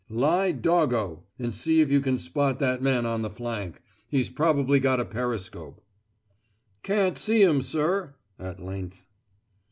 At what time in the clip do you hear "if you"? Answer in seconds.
1.79-2.01